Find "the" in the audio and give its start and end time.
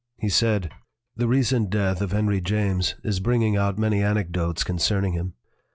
1.15-1.27